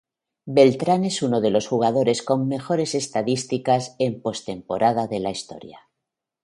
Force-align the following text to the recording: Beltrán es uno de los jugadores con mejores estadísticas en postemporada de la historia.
Beltrán 0.45 1.05
es 1.05 1.21
uno 1.21 1.41
de 1.41 1.51
los 1.51 1.67
jugadores 1.67 2.23
con 2.23 2.47
mejores 2.47 2.95
estadísticas 2.95 3.95
en 3.99 4.19
postemporada 4.19 5.05
de 5.05 5.19
la 5.19 5.29
historia. 5.29 5.89